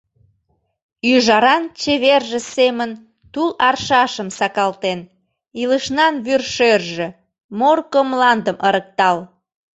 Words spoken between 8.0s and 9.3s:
мландым ырыктал.